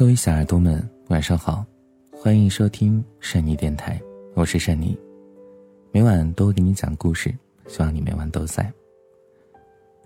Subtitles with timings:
[0.00, 1.62] 各位小耳朵们，晚上好，
[2.10, 4.00] 欢迎收听善妮电台，
[4.34, 4.98] 我是善妮，
[5.92, 7.30] 每晚都给你讲故事，
[7.66, 8.72] 希望你每晚都在。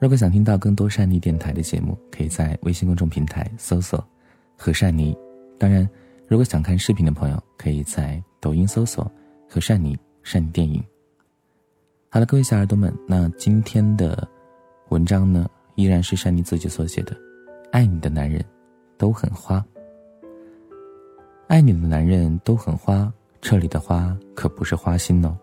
[0.00, 4.04] 如果想听到更多善妮电台的节目，可以在微信公众平台搜索
[4.58, 5.16] “和善妮”。
[5.60, 5.88] 当然，
[6.26, 9.08] 如果想看视频的朋友，可以在抖音搜索
[9.48, 10.82] “和善妮善妮电影”。
[12.10, 14.28] 好了，各位小耳朵们，那今天的
[14.88, 17.14] 文章呢，依然是善妮自己所写的，
[17.70, 18.44] 《爱你的男人
[18.98, 19.60] 都很花》。
[21.54, 23.08] 爱你的男人都很花，
[23.40, 25.38] 这里的花可不是花心哦，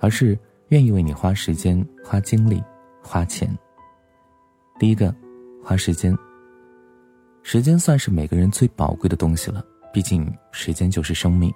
[0.00, 2.64] 而是愿意为你花时间、花精力、
[3.02, 3.46] 花钱。
[4.78, 5.14] 第一个，
[5.62, 6.16] 花时间。
[7.42, 9.62] 时间算是每个人最宝贵的东西了，
[9.92, 11.52] 毕竟时间就是生命。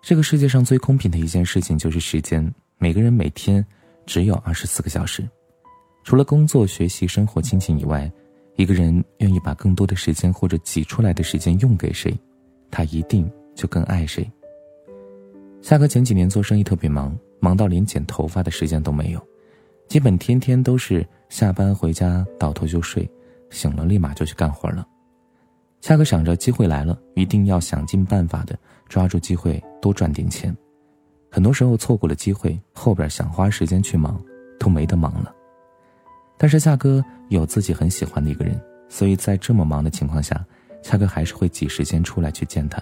[0.00, 2.48] 这个世界上最公平的一件事情就是时间，
[2.78, 3.66] 每个人每天
[4.06, 5.28] 只有二十四个小时，
[6.04, 8.08] 除了工作、学习、生活、亲情以外，
[8.54, 12.16] 一个人愿意把更多的时间或者挤出来的时间用给谁？
[12.70, 14.30] 他一定就更爱谁。
[15.62, 19.28] 夏哥前几年做生意特别忙，忙到连剪头发的时间都没有，
[19.88, 23.10] 基本天天都是下班回家倒头就睡，
[23.48, 24.86] 醒了立马就去干活了。
[25.80, 30.54] 夏哥想着机会来了，一定要想尽办法的抓住机会多赚点钱。
[31.30, 34.22] 很多时候错过了机会，后边想花时间去忙
[34.58, 35.34] 都没得忙了。
[36.36, 40.44] 但是夏哥有自己很喜欢的一个人，所以在这么忙的情况下。
[40.84, 42.80] 恰哥还是会挤时间出来去见他，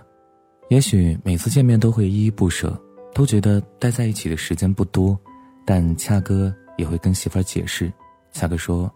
[0.68, 2.76] 也许每次见面都会依依不舍，
[3.14, 5.16] 都觉得待在一起的时间不多，
[5.64, 7.92] 但恰哥也会跟媳妇儿解释。
[8.32, 8.92] 恰哥说：“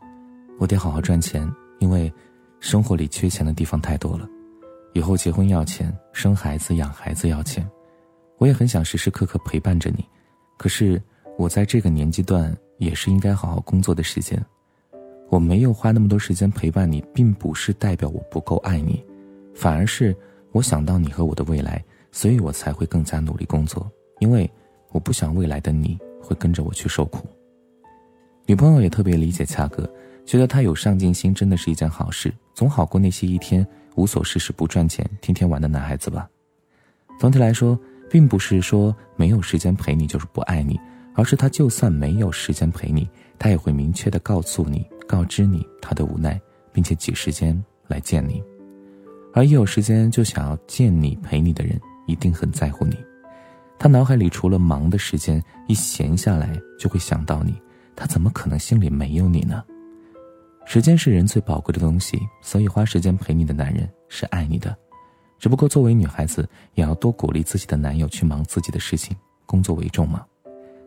[0.59, 1.48] 我得好好赚钱，
[1.79, 2.13] 因为
[2.59, 4.29] 生活里缺钱的地方太多了。
[4.93, 7.65] 以后结婚要钱，生孩子养孩子要钱。
[8.39, 10.05] 我也很想时时刻刻陪伴着你，
[10.59, 11.01] 可是
[11.39, 14.45] 我在这个年纪段也是应该好好工作的时间。”
[15.29, 19.05] 我没有花那么多时间陪伴你，并不是代表我不够爱你，
[19.55, 20.17] 反而是
[20.53, 23.91] 我想到你和我的未来，所以我才会更加努力工作。
[24.20, 24.51] 因为
[24.92, 27.27] 我不想未来的你会跟着我去受苦。
[28.47, 29.92] 女朋友也特别理解恰哥，
[30.25, 33.67] 觉得他有上进心真的是一件好事，总好过那些一天
[33.97, 36.31] 无所事事不赚钱、天天玩的男孩子吧。
[37.19, 37.79] 总体来说，
[38.09, 40.79] 并不是说没有时间陪你就是不爱你，
[41.15, 44.86] 而是他就算没有时间陪你，他也会明确的告诉你。
[45.06, 46.40] 告知你他的无奈，
[46.72, 48.42] 并且挤时间来见你，
[49.33, 52.96] 而一有时间就想要见你陪你的人，一定很在乎你。
[53.78, 57.55] 他脑海里除了忙的时间，一闲下来就会想到你。
[57.94, 59.62] 他怎么可能心里没有你呢？
[60.64, 64.77] 时间是人最宝贵的东西，所以花时间陪你的男人是爱你的。
[65.38, 70.24] 只不过作为女孩子，也要多鼓励自己的男友去忙自己的事情，工作为重嘛。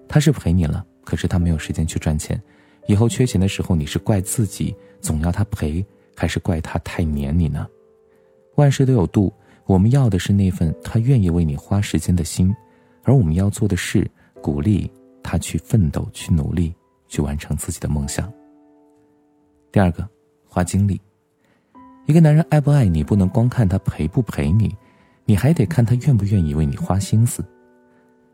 [0.07, 2.41] 他是陪你了，可是他没有时间去赚钱。
[2.89, 5.85] 以后缺钱的时候，你是怪自己总要他赔，
[6.15, 7.67] 还是怪他太黏你呢？
[8.55, 9.31] 万事都有度，
[9.67, 12.51] 我们要的是那份他愿意为你花时间的心，
[13.03, 14.09] 而我们要做的是
[14.41, 14.91] 鼓励
[15.21, 16.73] 他去奋斗、去努力、
[17.07, 18.33] 去完成自己的梦想。
[19.71, 20.09] 第二个，
[20.47, 20.99] 花精力。
[22.07, 24.75] 一个男人爱不爱你，不能光看他陪不陪你，
[25.25, 27.45] 你还得看他愿不愿意为你花心思。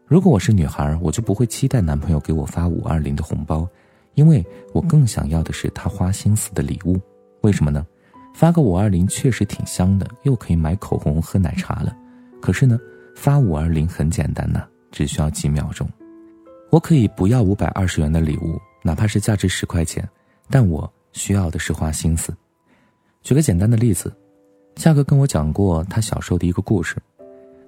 [0.06, 3.68] 如果我是女孩，我就不会期待男朋友给我发五二零的红包。
[4.16, 7.00] 因为我更想要的是他花心思的礼物，
[7.42, 7.86] 为什么呢？
[8.34, 11.96] 发个五二零确实挺香的，又可以买口红、喝奶茶了。
[12.42, 12.78] 可是呢，
[13.16, 15.88] 发五二零很简单呐，只需要几秒钟。
[16.70, 20.08] 我可以不要五百二十元的礼物，哪怕是价值十块钱，
[20.50, 22.36] 但我需要的是花心思。
[23.22, 24.14] 举个简单的例子，
[24.76, 26.98] 夏哥跟我讲过他小时候的一个故事。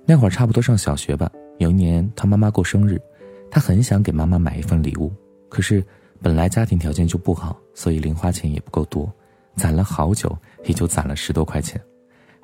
[0.06, 1.30] 那会儿差不多上小学吧，
[1.60, 3.02] 有一年他妈妈过生日，
[3.52, 5.14] 他很想给妈妈买一份礼物，
[5.50, 5.84] 可是。
[6.22, 9.12] 本来家庭条件就不好，所以零花钱也不够多，
[9.56, 10.36] 攒了好久，
[10.66, 11.80] 也就攒了十多块钱，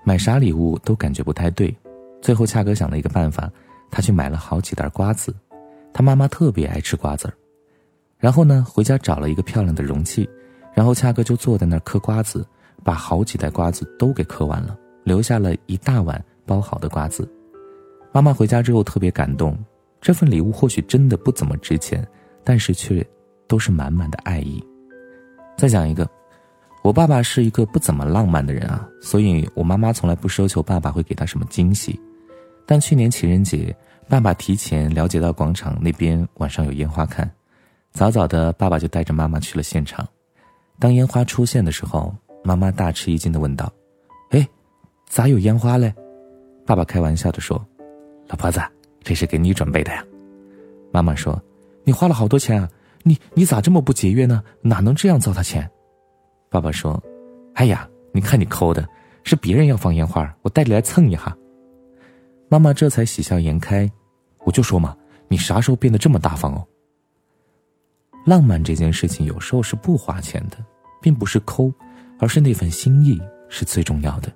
[0.03, 1.75] 买啥礼物都感觉不太对。
[2.21, 3.51] 最后恰哥想了一个办法，
[3.91, 5.33] 他去买了好几袋瓜子，
[5.91, 7.31] 他妈妈特别爱吃瓜子。
[8.17, 10.29] 然后呢，回家找了一个漂亮的容器，
[10.73, 12.45] 然后恰哥就坐在那儿嗑瓜子，
[12.83, 17.29] 把好几袋瓜子都给嗑完了，留下了一大碗包好的瓜子。
[18.13, 19.57] 妈妈回家之后特别感动，
[19.99, 22.07] 这份礼物或许真的不怎么值钱，
[22.43, 23.05] 但是却。
[23.53, 24.63] 都是满满的爱意。
[25.55, 26.09] 再讲一个，
[26.81, 32.01] 我爸爸是一个不怎么浪漫的人啊，所以我妈妈从来不奢求爸爸会给她什么惊喜。
[32.65, 33.75] 但去年情人节，
[34.09, 37.29] 爸爸提前了解到广场那边晚上有烟花看，
[37.91, 40.03] 早早的爸爸就带着妈妈去了现场。
[40.79, 42.11] 当烟花出现的时候，
[42.43, 43.71] 妈妈大吃一惊的问道
[44.33, 44.49] ：“哎，
[45.07, 45.93] 咋有烟花嘞？”
[46.65, 47.63] 爸爸开玩笑的说
[48.29, 48.59] ：“老婆子，
[49.03, 50.03] 这是给你准备的呀。”
[50.91, 51.39] 妈妈说
[51.85, 52.67] ：“你花了好多钱啊。”
[53.03, 54.41] 你你咋这么不节约呢？
[54.61, 55.69] 哪能这样糟蹋钱？
[56.49, 57.01] 爸爸说
[57.55, 58.87] ：“哎呀，你看你抠的，
[59.23, 61.35] 是别人要放烟花，我带你来蹭一下。
[62.49, 63.91] 妈妈这才喜笑颜开，
[64.45, 64.95] 我就说嘛，
[65.27, 66.65] 你啥时候变得这么大方哦？
[68.25, 70.57] 浪漫这件事情有时候是不花钱的，
[71.01, 71.73] 并不是抠，
[72.19, 73.19] 而是那份心意
[73.49, 74.31] 是最重要的。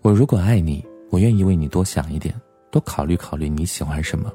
[0.00, 2.34] 我如果爱你，我愿意为你多想一点，
[2.70, 4.32] 多考虑考虑你喜欢什么，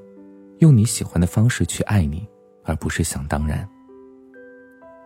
[0.59, 2.27] 用你喜欢的方式去爱你，
[2.67, 3.67] 而不是想当然。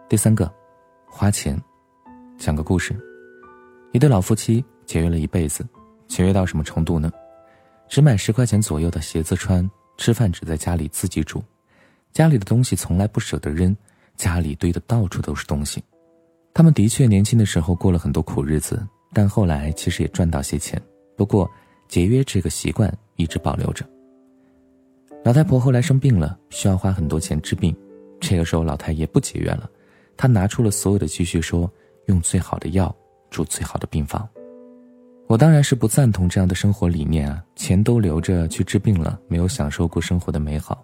[0.10, 0.52] 第三个，
[1.08, 1.58] 花钱。
[2.38, 3.00] 讲个故事，
[3.92, 5.64] 一对老夫妻节约了一辈子，
[6.08, 7.12] 节约到什么程度呢？
[7.88, 11.44] 只买十块钱左右的鞋子穿，吃饭只在家里自己煮。
[12.12, 13.78] 家里的东西从来不舍得扔，
[14.18, 15.84] 家里堆的到处都是东西。
[16.52, 20.82] 他们的确年轻的时候过了很多苦日子，但后来其实也赚到些钱。
[21.16, 21.48] 不过
[21.88, 23.86] 节约这个习惯一直保留着。
[25.24, 27.76] 老太婆后来生病了，需要花很多钱治病。
[28.20, 29.70] 这个时候老太爷不节约了，
[30.18, 31.72] 他拿出了所有的积蓄，说
[32.08, 32.94] 用最好的药
[33.30, 34.28] 住最好的病房。
[35.28, 40.84] 我当然是不赞同这样的生活理念啊，钱都留着去治病了，没有享受过生活的美好。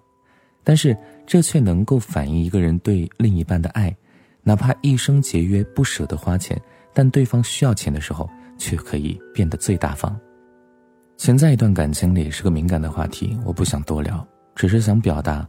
[0.63, 0.95] 但是
[1.25, 3.95] 这却能够反映一个人对另一半的爱，
[4.43, 6.59] 哪怕一生节约不舍得花钱，
[6.93, 10.17] 但对方需要钱的时候，却可以变得最大方。
[11.27, 14.25] 钱在一段感情里是个敏感的话题，我不想多聊，
[14.55, 15.45] 只是想表达：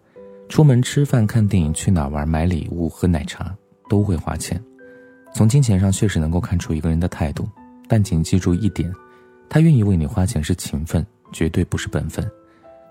[0.49, 3.55] 出门吃饭、看电影、去哪玩、买礼物、喝奶茶，
[3.89, 4.61] 都会花钱。
[5.33, 7.49] 从金钱上确实能够看出一个人的态度，
[7.87, 8.93] 但请记住一点：
[9.49, 12.29] 他愿意为你花钱是情分，绝对不是本分。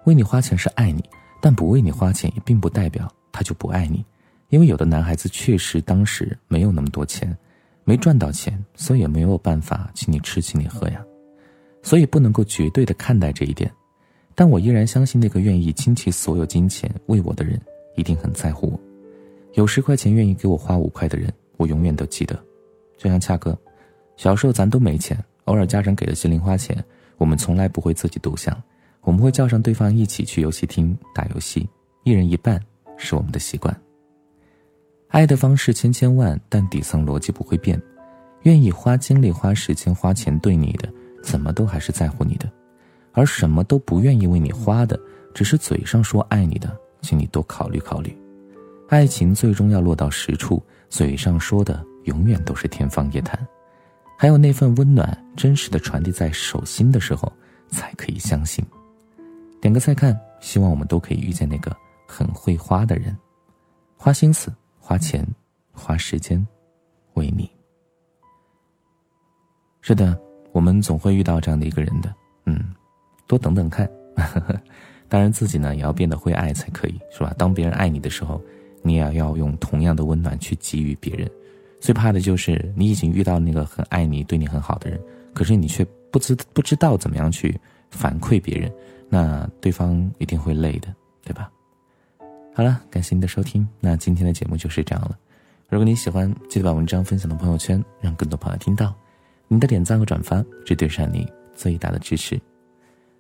[0.06, 1.04] 为你花钱是爱你。
[1.42, 4.02] 但不为你花钱，也并不代表他就不爱你，
[4.48, 7.38] 因为有的男孩子确实当时没有那么多钱，
[7.84, 11.04] 没赚到钱，所以也没有办法请你吃，请你喝呀，
[11.82, 13.72] 所以不能够绝对的看待这一点。
[14.36, 17.60] 但我依然相信，那个愿意倾其所有金钱为我的人，
[17.96, 18.80] 一定很在乎我。
[19.54, 22.36] 有十块钱愿意给我花五块的人，我永远都记得。
[22.98, 23.58] 就像恰哥，
[24.16, 26.78] 小时候咱都没钱，偶尔家长给了些零花钱，
[27.18, 28.62] 我们从来不会自己独享。
[29.02, 31.68] 我们会叫上对方一起去游戏厅打游戏，
[32.04, 32.62] 一人一半
[32.98, 33.76] 是我们的习惯。
[35.08, 37.82] 爱的方式千千万，但底层逻辑不会变。
[38.44, 40.92] 愿意花精力、花时间、花钱对你的，
[41.28, 42.48] 怎么都还是在乎你的；
[43.12, 44.98] 而什么都不愿意为你花的，
[45.34, 48.18] 只是嘴上说爱你的，请你多考虑考虑。
[48.88, 53.38] 爱情最终要落到实处，嘴上说的永远都是天方夜谭。
[54.18, 57.30] 还有那份温暖，真实的传递在手心的时候，
[57.68, 58.66] 才可以相信。
[59.60, 61.76] 点个再看，希望我们都可以遇见那个
[62.08, 63.14] 很会花的人，
[63.98, 65.28] 花心思、花钱、
[65.74, 66.48] 花时间，
[67.16, 67.52] 为你。
[69.82, 70.18] 是的，
[70.58, 72.12] 我们总会遇到这样的一个人的，
[72.46, 72.74] 嗯，
[73.28, 73.88] 多等等看。
[75.08, 77.32] 当然，自己呢也要变得会爱才可以，是吧？
[77.38, 78.42] 当别人爱你的时候，
[78.82, 81.30] 你也要用同样的温暖去给予别人。
[81.80, 85.00] 最怕的就是你已经遇到那个很爱你、对你很好的人，
[85.32, 87.56] 可是你却不知不知道怎么样去
[87.92, 88.74] 反馈别人。
[89.08, 90.92] 那对方一定会累的，
[91.24, 91.52] 对吧？
[92.56, 95.16] 好了，感谢您的收听，那今天的节目就是这样了。
[95.70, 98.92] 如果你喜欢，记得把文章分享到朋友圈，让更多朋友听到。
[99.48, 102.40] 你的点赞和转发是对善妮最大的支持。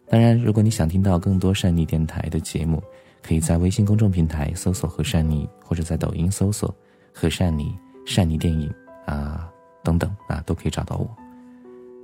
[0.10, 2.82] 当然，如果你想听到更多善妮电台的节目，
[3.22, 6.74] 可以在微信公众平台搜索“和善妮”，或者在抖音搜索
[7.14, 7.76] “和善妮”、
[8.06, 8.74] “善妮电影”
[9.06, 9.50] 啊
[9.84, 11.10] 等等啊，都可以找到我。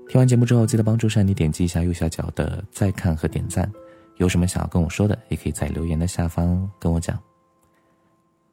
[0.09, 3.71] 听完节目之后，记得帮助善妮点击一下右下角的再看和点赞。
[4.17, 7.17] 有什么想要跟我说的，也可以在留言的下方跟我讲。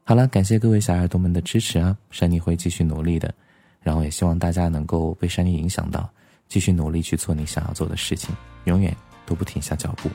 [0.05, 1.97] 好了，感谢各位小耳朵们的支持啊！
[2.11, 3.33] 善妮会继续努力的，
[3.83, 6.09] 然后也希望大家能够被善妮影响到，
[6.49, 8.35] 继续努力去做你想要做的事情，
[8.65, 8.95] 永远
[9.27, 10.09] 都不停下脚步。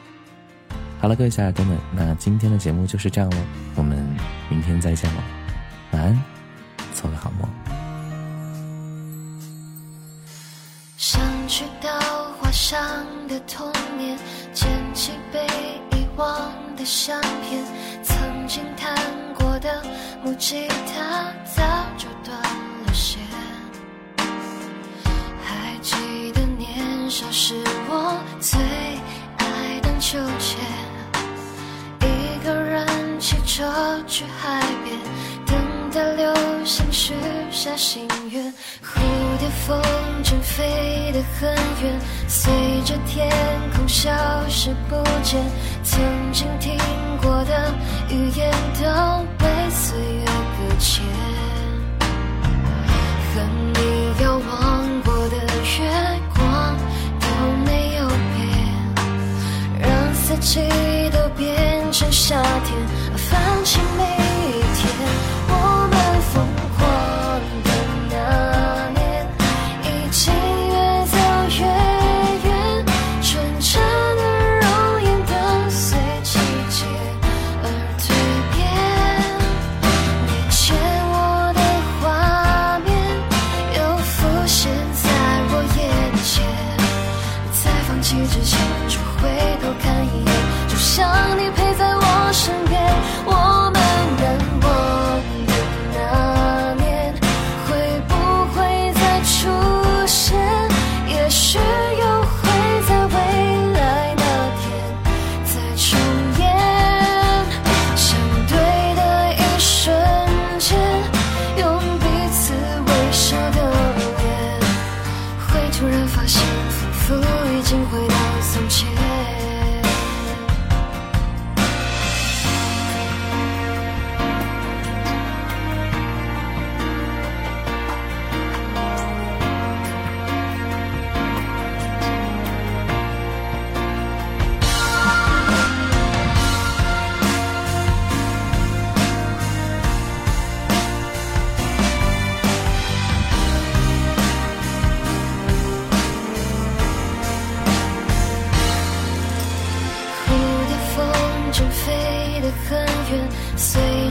[0.99, 3.37] 好了，各位小耳朵们，那今天的节目就是这样喽，
[3.75, 3.97] 我们
[4.49, 5.19] 明天再见喽，
[5.91, 6.23] 晚安，
[6.93, 7.49] 做个好梦。
[12.57, 14.17] 上的童年，
[14.53, 15.45] 捡起被
[15.91, 17.63] 遗忘的相片，
[18.01, 18.95] 曾经弹
[19.37, 19.83] 过的
[20.23, 21.61] 木吉他早
[21.97, 22.41] 就断
[27.15, 27.55] 年少时
[27.87, 28.59] 我最
[29.37, 30.59] 爱荡秋千，
[32.01, 32.85] 一个人
[33.21, 33.63] 骑车
[34.05, 34.99] 去海边，
[35.45, 35.55] 等
[35.93, 36.33] 待流
[36.65, 37.13] 星许
[37.49, 38.53] 下心愿。
[38.83, 38.99] 蝴
[39.39, 39.81] 蝶风
[40.25, 42.51] 筝飞得很远，随
[42.83, 43.31] 着天
[43.73, 44.11] 空消
[44.49, 45.41] 失不见。
[45.83, 45.97] 曾
[46.33, 46.77] 经听
[47.21, 47.73] 过的
[48.09, 51.01] 语言都被岁月搁浅，
[60.35, 62.77] 让四季都变成夏天，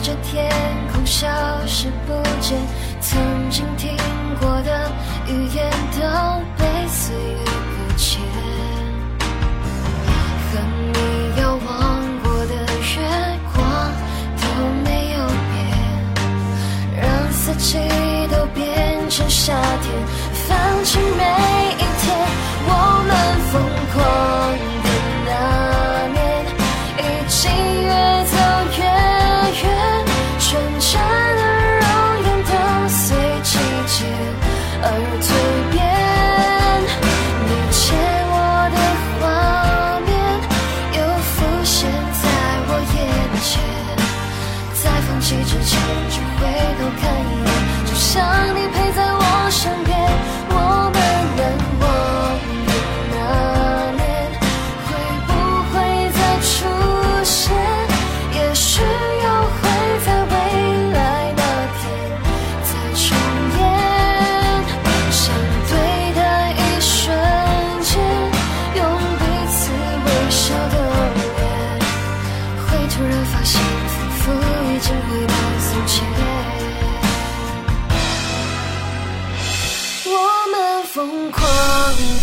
[0.04, 0.52] 着天
[0.92, 1.26] 空消
[1.66, 2.60] 失不见
[3.00, 3.18] 曾
[3.48, 3.96] 经听
[4.38, 4.92] 过的
[5.26, 8.20] 语言都被岁月搁浅
[10.52, 10.60] 和
[10.92, 13.92] 你遥望过的月光
[14.42, 14.44] 都
[14.84, 17.78] 没有变让四季
[18.30, 19.90] 都变成夏天
[20.46, 21.24] 放晴每
[21.78, 22.28] 一天
[22.66, 23.43] 我们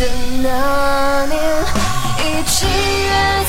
[0.01, 0.07] 的
[0.41, 1.39] 那年，
[2.17, 3.40] 一起远。